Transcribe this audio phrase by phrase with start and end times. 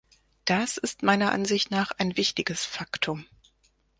[0.45, 3.27] Das ist meiner Ansicht nach ein wichtiges Faktum.